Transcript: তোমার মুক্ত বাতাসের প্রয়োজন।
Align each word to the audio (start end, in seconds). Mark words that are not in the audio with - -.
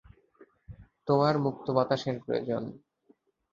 তোমার 1.07 1.33
মুক্ত 1.45 1.65
বাতাসের 1.77 2.17
প্রয়োজন। 2.19 2.63